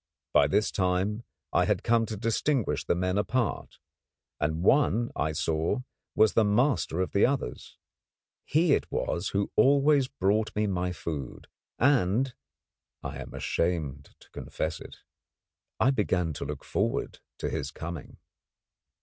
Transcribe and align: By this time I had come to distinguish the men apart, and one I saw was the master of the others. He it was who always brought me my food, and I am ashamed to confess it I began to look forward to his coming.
By 0.33 0.47
this 0.47 0.71
time 0.71 1.25
I 1.53 1.65
had 1.65 1.83
come 1.83 2.07
to 2.07 2.17
distinguish 2.17 2.85
the 2.85 2.95
men 2.95 3.19
apart, 3.19 3.77
and 4.39 4.63
one 4.63 5.11
I 5.15 5.31
saw 5.31 5.81
was 6.15 6.33
the 6.33 6.43
master 6.43 7.01
of 7.01 7.11
the 7.11 7.27
others. 7.27 7.77
He 8.43 8.73
it 8.73 8.91
was 8.91 9.29
who 9.29 9.51
always 9.55 10.07
brought 10.07 10.55
me 10.55 10.65
my 10.65 10.91
food, 10.91 11.47
and 11.77 12.33
I 13.03 13.19
am 13.19 13.35
ashamed 13.35 14.15
to 14.21 14.31
confess 14.31 14.79
it 14.81 14.95
I 15.79 15.91
began 15.91 16.33
to 16.33 16.45
look 16.45 16.63
forward 16.63 17.19
to 17.37 17.49
his 17.51 17.69
coming. 17.69 18.17